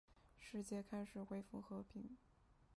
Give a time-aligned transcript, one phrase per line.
[0.39, 2.17] 世界开始恢复和平。